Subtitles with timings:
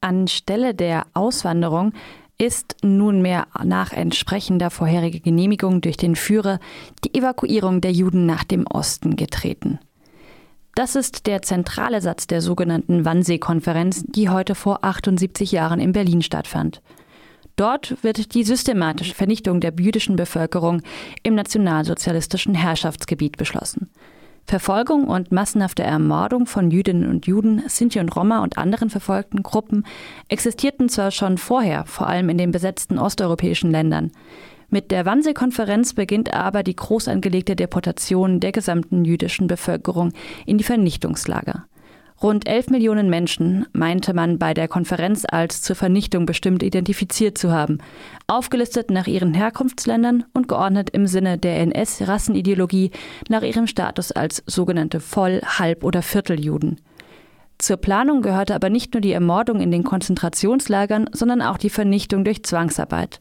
[0.00, 1.92] Anstelle der Auswanderung
[2.38, 6.58] ist nunmehr nach entsprechender vorheriger Genehmigung durch den Führer
[7.04, 9.78] die Evakuierung der Juden nach dem Osten getreten.
[10.74, 16.22] Das ist der zentrale Satz der sogenannten Wannsee-Konferenz, die heute vor 78 Jahren in Berlin
[16.22, 16.80] stattfand.
[17.56, 20.80] Dort wird die systematische Vernichtung der jüdischen Bevölkerung
[21.22, 23.90] im nationalsozialistischen Herrschaftsgebiet beschlossen.
[24.46, 29.84] Verfolgung und massenhafte Ermordung von Jüdinnen und Juden, Sinti und Roma und anderen verfolgten Gruppen
[30.28, 34.10] existierten zwar schon vorher, vor allem in den besetzten osteuropäischen Ländern.
[34.68, 40.12] Mit der Wannsee-Konferenz beginnt aber die groß angelegte Deportation der gesamten jüdischen Bevölkerung
[40.46, 41.66] in die Vernichtungslager.
[42.22, 47.50] Rund 11 Millionen Menschen meinte man bei der Konferenz als zur Vernichtung bestimmt identifiziert zu
[47.50, 47.78] haben,
[48.26, 52.90] aufgelistet nach ihren Herkunftsländern und geordnet im Sinne der NS-Rassenideologie
[53.30, 56.78] nach ihrem Status als sogenannte Voll-, Halb- oder Vierteljuden.
[57.56, 62.24] Zur Planung gehörte aber nicht nur die Ermordung in den Konzentrationslagern, sondern auch die Vernichtung
[62.24, 63.20] durch Zwangsarbeit.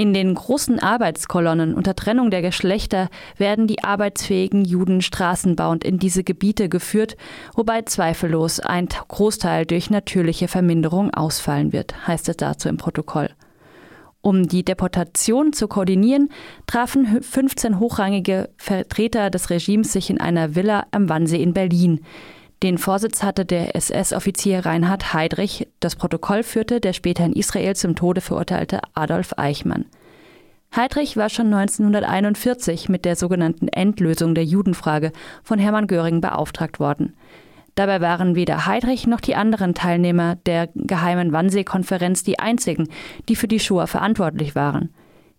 [0.00, 6.22] In den großen Arbeitskolonnen unter Trennung der Geschlechter werden die arbeitsfähigen Juden straßenbauend in diese
[6.22, 7.16] Gebiete geführt,
[7.56, 13.30] wobei zweifellos ein Großteil durch natürliche Verminderung ausfallen wird, heißt es dazu im Protokoll.
[14.20, 16.28] Um die Deportation zu koordinieren,
[16.68, 22.04] trafen 15 hochrangige Vertreter des Regimes sich in einer Villa am Wannsee in Berlin.
[22.62, 27.94] Den Vorsitz hatte der SS-Offizier Reinhard Heydrich, das Protokoll führte der später in Israel zum
[27.94, 29.84] Tode verurteilte Adolf Eichmann.
[30.74, 35.12] Heydrich war schon 1941 mit der sogenannten Endlösung der Judenfrage
[35.44, 37.14] von Hermann Göring beauftragt worden.
[37.76, 42.88] Dabei waren weder Heydrich noch die anderen Teilnehmer der geheimen Wannsee-Konferenz die einzigen,
[43.28, 44.92] die für die Shoah verantwortlich waren.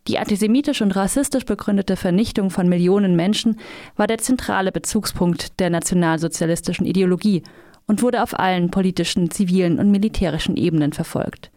[0.08, 3.60] Die antisemitisch und rassistisch begründete Vernichtung von Millionen Menschen
[3.96, 7.44] war der zentrale Bezugspunkt der nationalsozialistischen Ideologie
[7.86, 11.52] und wurde auf allen politischen, zivilen und militärischen Ebenen verfolgt.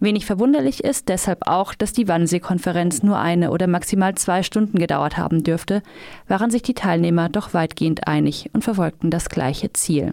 [0.00, 5.16] Wenig verwunderlich ist deshalb auch, dass die Wannsee-Konferenz nur eine oder maximal zwei Stunden gedauert
[5.16, 5.82] haben dürfte,
[6.28, 10.12] waren sich die Teilnehmer doch weitgehend einig und verfolgten das gleiche Ziel.